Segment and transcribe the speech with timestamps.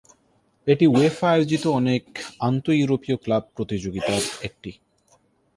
[0.67, 2.03] এটি উয়েফা আয়োজিত অনেক
[2.39, 4.71] আন্ত-ইউরোপীয় ক্লাব প্রতিযোগিতার একটি।